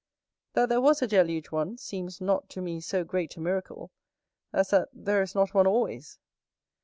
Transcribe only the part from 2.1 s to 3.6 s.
not to me so great a